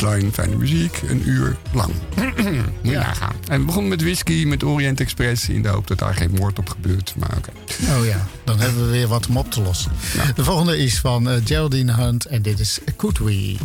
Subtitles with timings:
[0.00, 1.92] Baseline, fijne muziek, een uur lang.
[2.82, 3.34] Moet je nagaan.
[3.48, 5.48] En we begonnen met whisky, met Orient Express...
[5.48, 7.14] in de hoop dat daar geen moord op gebeurt.
[7.18, 7.50] Maar oké.
[7.98, 9.92] Oh ja, dan hebben we weer wat om op te lossen.
[10.34, 13.56] De volgende is van eh, Geraldine Hunt en dit is Could We.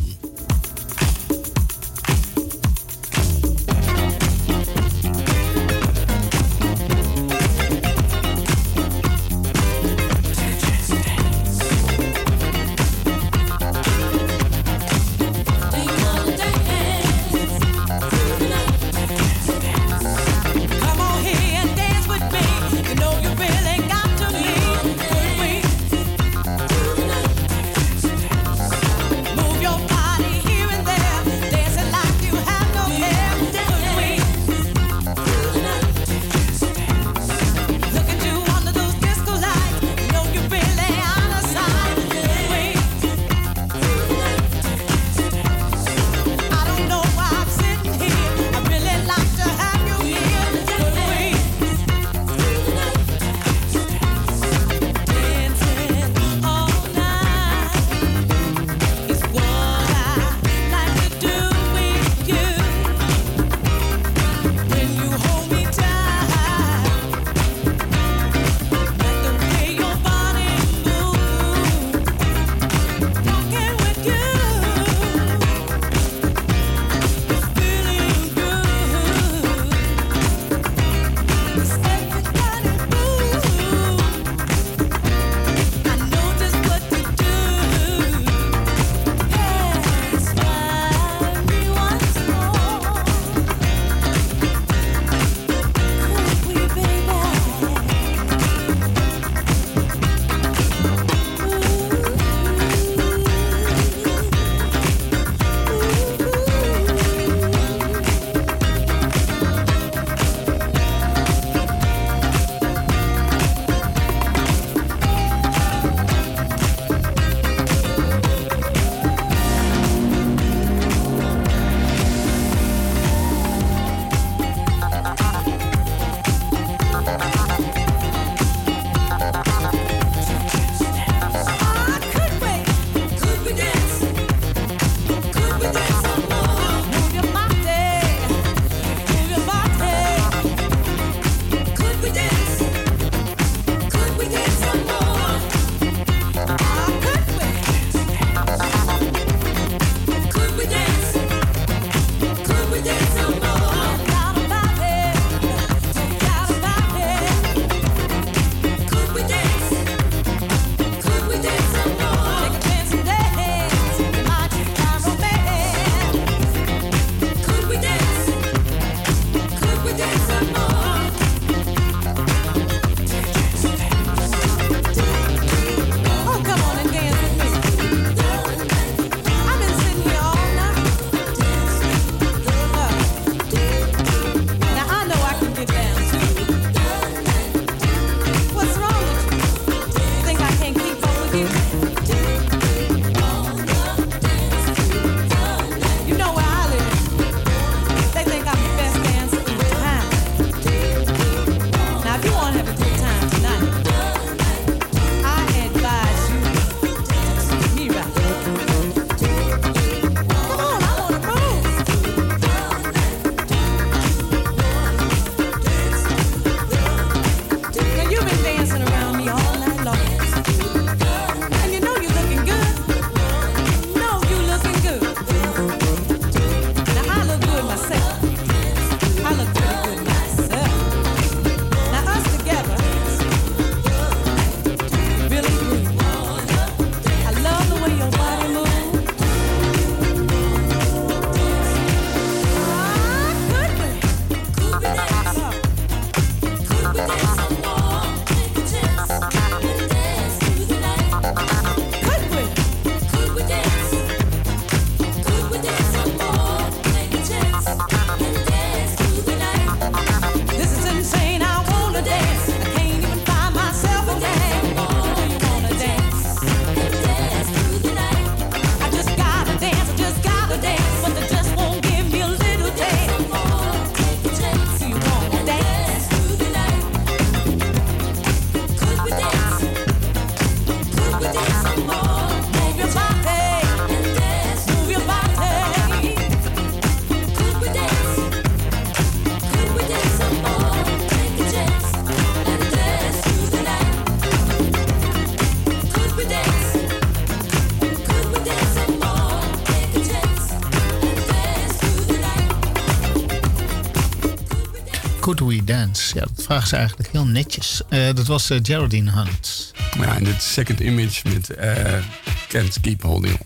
[306.13, 307.81] Ja, dat vragen ze eigenlijk heel netjes.
[307.89, 309.73] Eh, dat was eh, Geraldine Hunt.
[309.99, 312.03] Ja, en het second image met eh,
[312.47, 313.39] Kent Keep Holding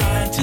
[0.00, 0.39] trying to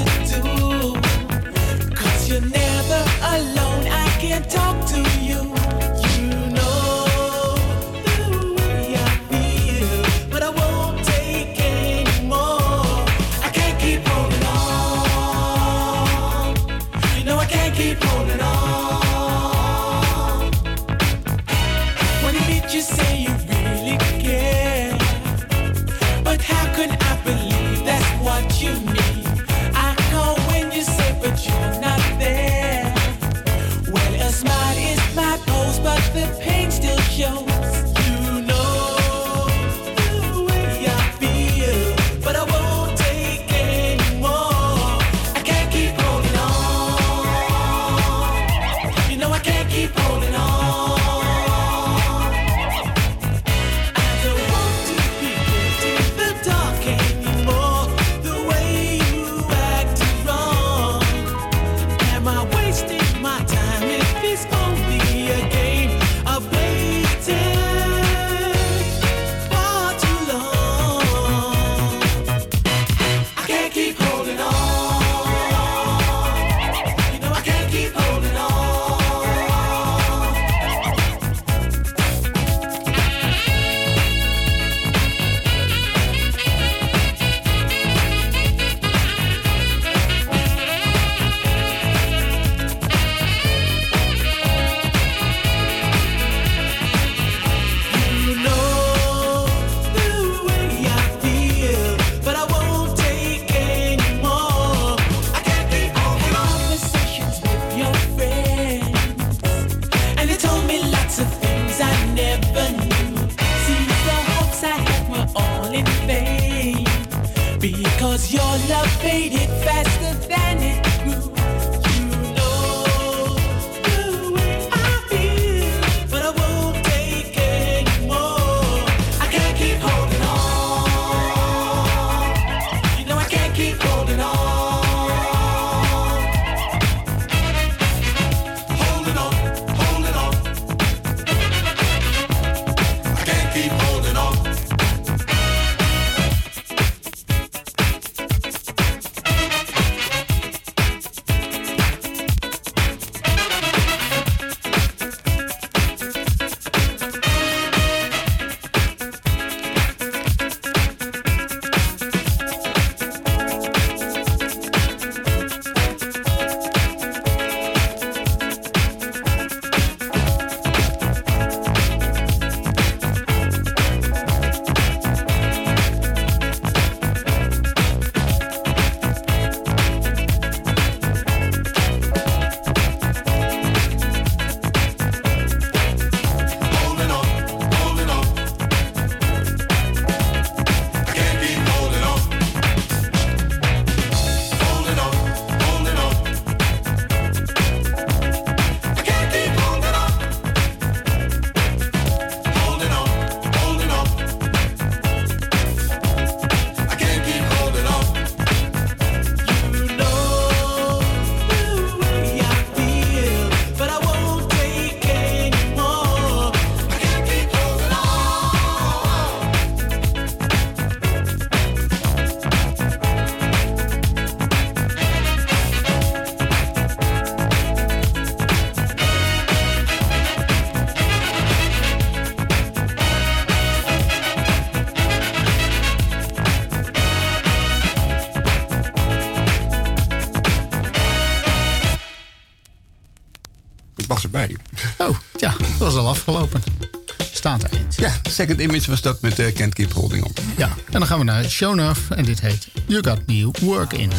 [248.38, 250.32] Second Image was dat met eh, uh, Kent Keep Holding On.
[250.58, 254.12] Ja, en dan gaan we naar Shonuff en dit heet You Got New Work In.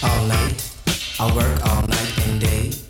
[0.00, 0.62] All night,
[1.20, 2.81] I work all night and day.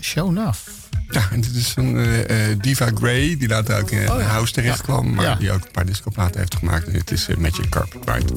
[0.00, 0.58] Show Enough.
[1.12, 4.26] Ja, en dit is een eh, eh, Diva Gray, die later ook in oh.
[4.26, 6.86] House terecht kwam, maar die ook een paar discoplaten heeft gemaakt.
[6.86, 8.32] En het is eh, Magic Carpet Ride.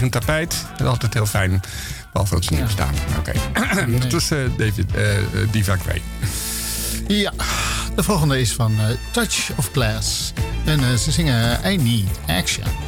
[0.00, 0.66] Een tapijt.
[0.70, 1.60] Dat is altijd heel fijn.
[2.12, 2.94] Behalve dat ze niet bestaan.
[3.18, 3.32] Oké.
[3.52, 3.98] Okay.
[3.98, 5.76] Dat is David, uh, Diva
[7.06, 7.32] Ja,
[7.94, 10.32] de volgende is van eh, Touch of Glass.
[10.64, 12.79] En ze zingen I Need Action.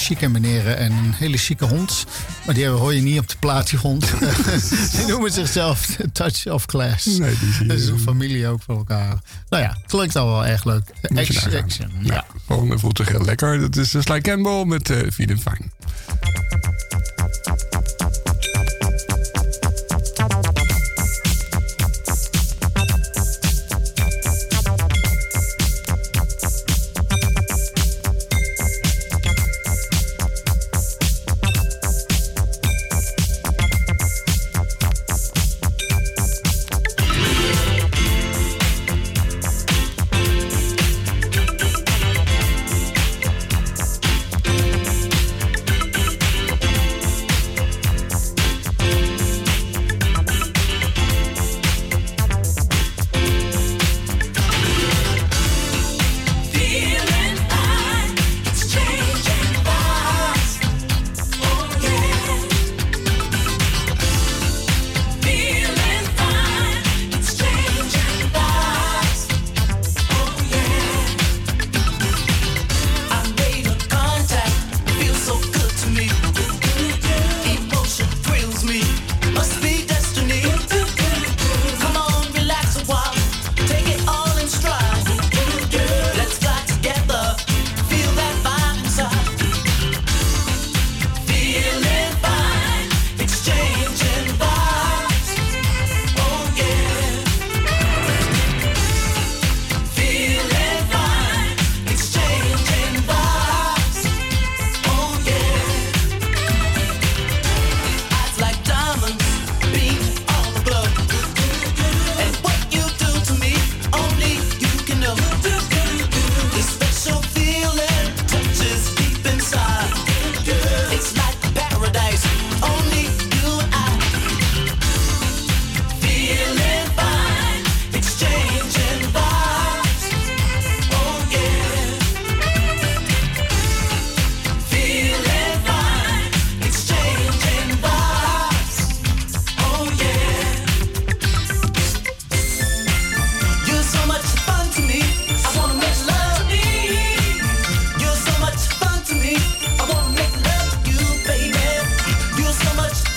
[0.00, 2.06] chique meneer en een hele chique hond.
[2.46, 4.12] Maar die hoor je niet op de plaat, die hond.
[4.96, 7.06] die noemen zichzelf Touch of Class.
[7.06, 7.66] Nee, die.
[7.66, 9.18] Dat is een familie ook voor elkaar.
[9.48, 10.82] Nou ja, klinkt al wel erg leuk.
[11.14, 11.90] Action, action.
[12.02, 12.24] Ja.
[12.46, 13.60] volgende voelt zich heel lekker.
[13.60, 15.69] Dat is Sly Campbell met uh, Feed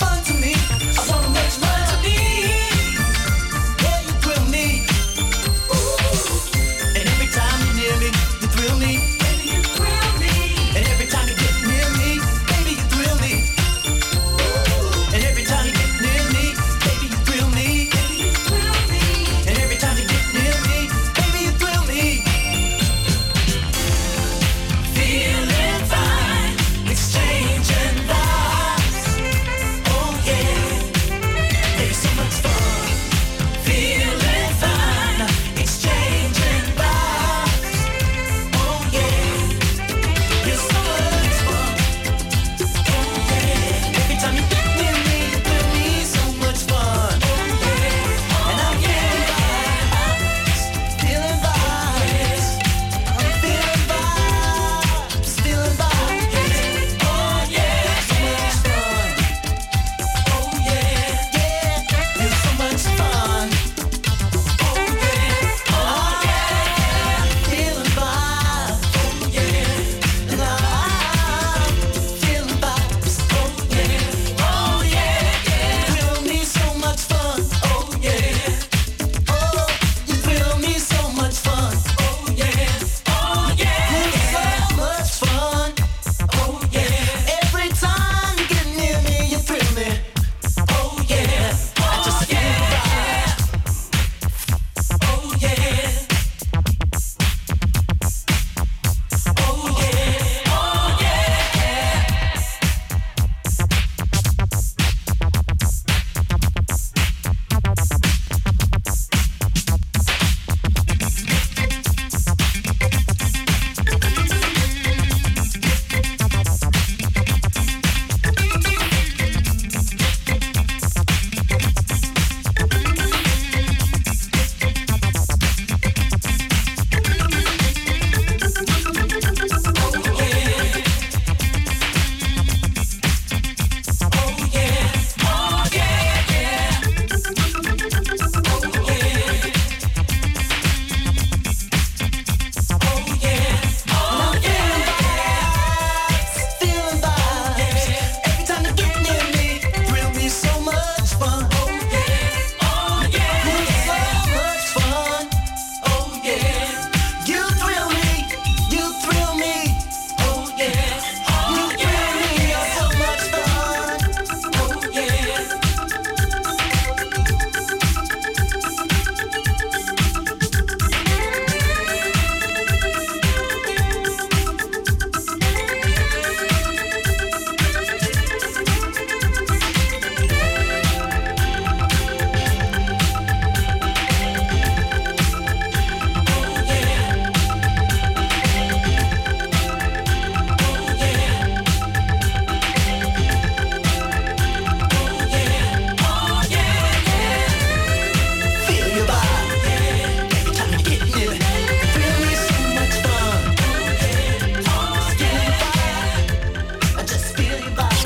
[0.03, 0.42] fun to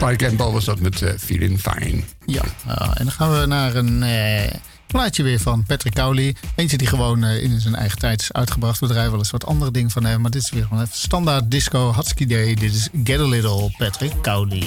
[0.07, 2.01] Mike Campbell was dat met eh, Feeling Fine.
[2.25, 4.53] Ja, ah, en dan gaan we naar een eh,
[4.87, 6.35] plaatje weer van Patrick Cowley.
[6.55, 8.79] Eentje die gewoon eh, in zijn eigen tijd is uitgebracht.
[8.79, 10.21] We draaien wel eens wat andere dingen van hem.
[10.21, 12.53] Maar dit is weer gewoon even standaard disco, Husky Day.
[12.55, 14.63] Dit is Get a Little Patrick Cowley.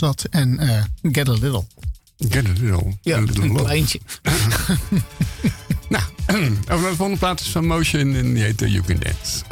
[0.00, 0.24] Was dat.
[0.30, 0.82] En eh,
[1.12, 1.64] Get a Little.
[2.18, 2.46] Get.
[3.02, 3.64] Ja, A little een love.
[3.64, 4.00] kleintje.
[5.88, 8.96] Nou, over naar de volgende plaat is van Motion en die heet eh, You Can
[8.98, 9.44] Dance.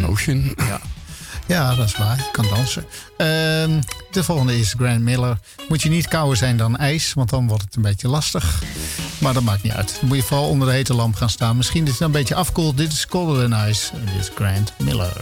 [0.00, 0.54] Motion.
[0.56, 0.80] Ja.
[1.46, 2.16] Ja, dat is waar.
[2.16, 2.84] Je kan dansen.
[3.16, 3.80] Ehm,
[4.10, 5.38] de volgende is Grant Miller.
[5.68, 8.62] Moet je niet kouder zijn dan ijs, want dan wordt het een beetje lastig.
[9.18, 9.96] Maar dat maakt niet uit.
[10.00, 11.56] Dan moet je vooral onder de hete lamp gaan staan.
[11.56, 12.76] Misschien dat het een beetje afkoelt.
[12.76, 13.90] Dit is Colder Than Ice.
[14.04, 15.12] Dit is Grant Miller.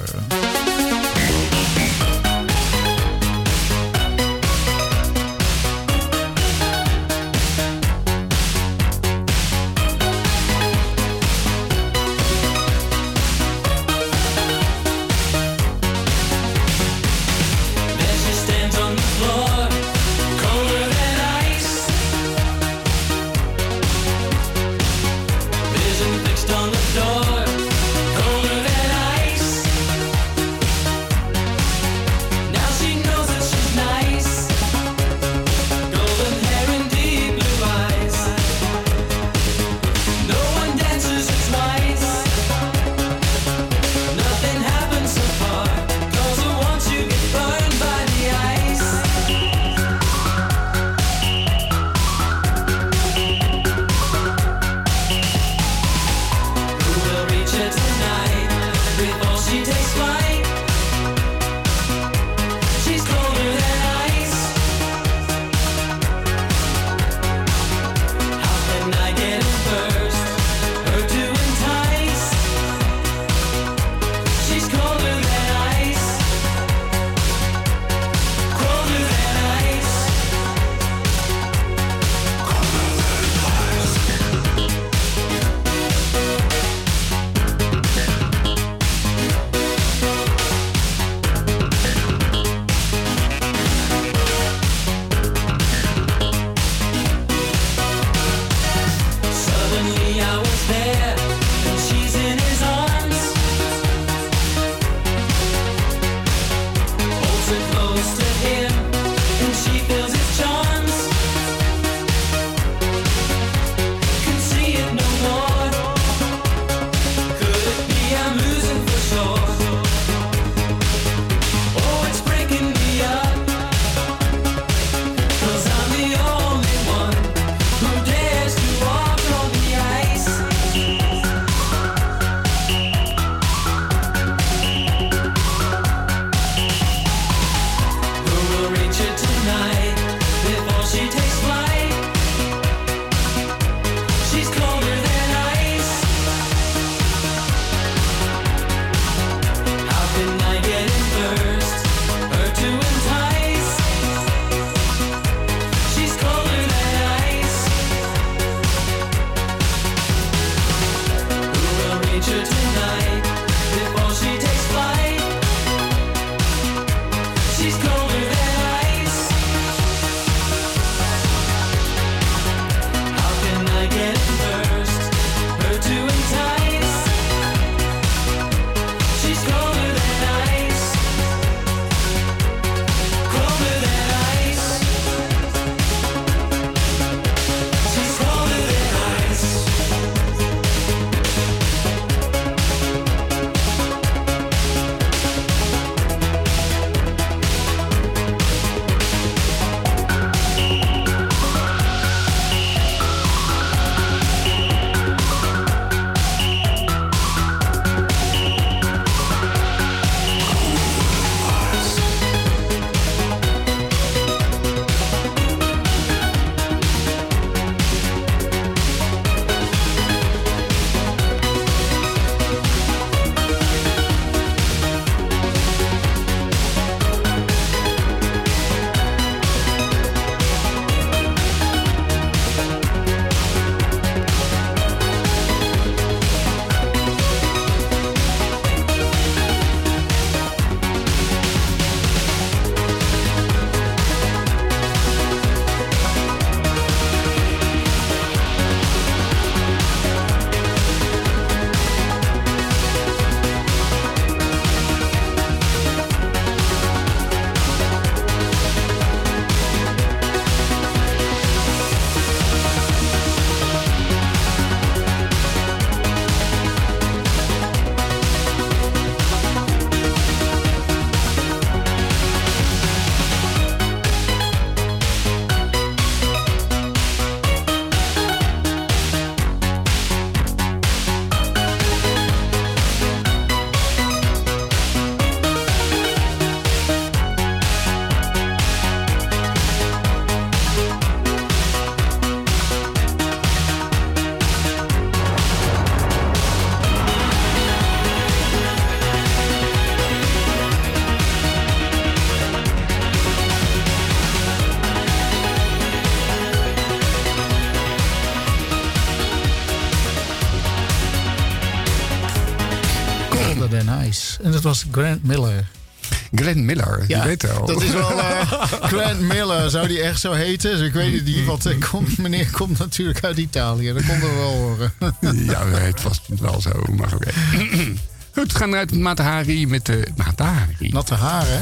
[316.57, 317.67] Miller, ja, die weet wel.
[317.67, 318.11] Dat is wel
[318.93, 320.71] uh, Miller, zou die echt zo heten?
[320.71, 323.93] Dus ik weet het niet, Wat eh, komt, meneer komt natuurlijk uit Italië.
[323.93, 324.93] Dat komt we wel horen.
[325.53, 327.29] ja, het was wel zo, maar oké.
[327.29, 327.99] Okay.
[328.35, 330.89] Goed, we gaan eruit met Matahari met eh, de Mata Hari.
[330.93, 331.61] Natte haar, hè?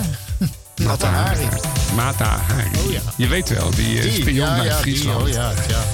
[0.85, 1.37] Natte haar.
[1.95, 2.69] Matahari.
[2.79, 3.01] Oh ja.
[3.17, 5.85] Je weet wel, die, die spion uit oh ja, ja.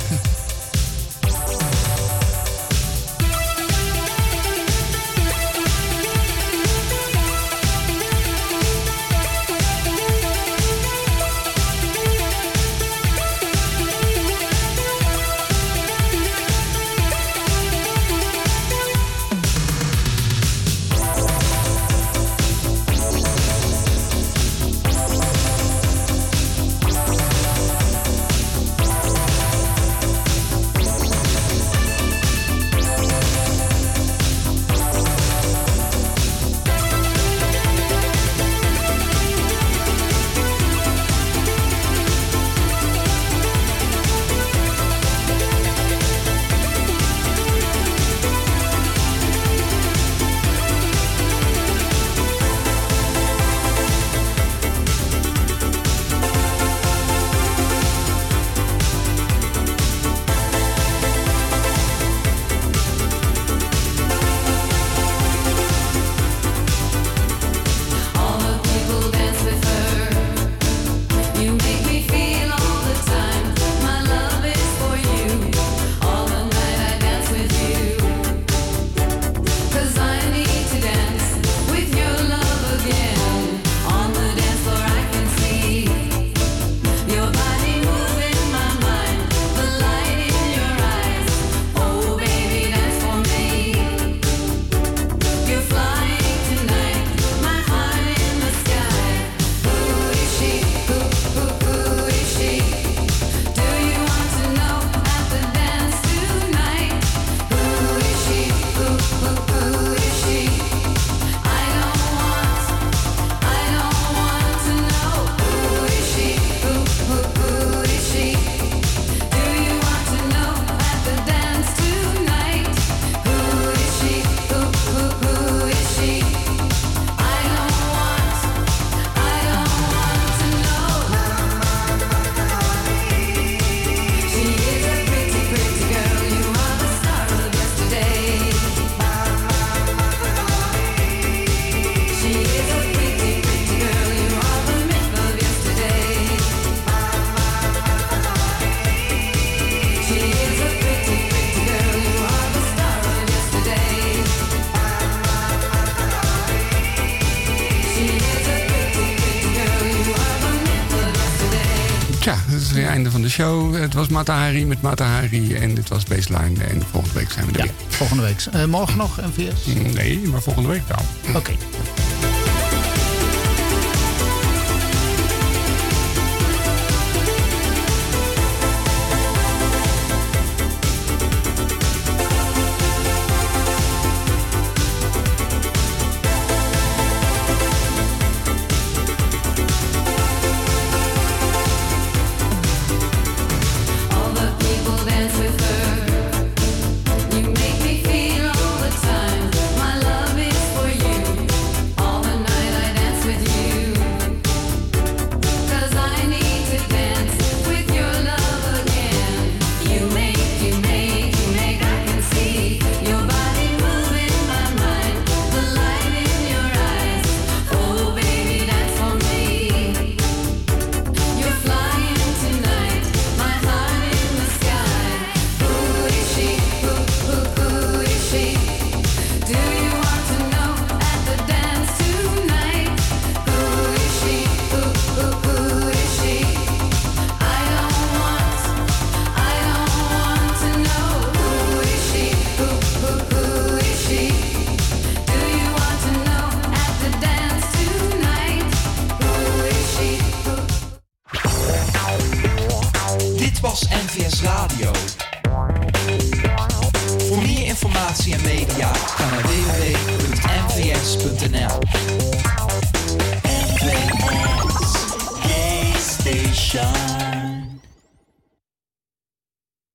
[162.94, 163.74] einde van de show.
[163.74, 166.64] Het was Matahari met Matahari en dit was Baseline.
[166.64, 167.72] En volgende week zijn we er ja, weer.
[167.88, 168.46] volgende week.
[168.52, 169.64] Eh, morgen nog, MVS?
[169.64, 171.34] Mm, nee, maar volgende week wel.
[171.36, 171.52] Oké.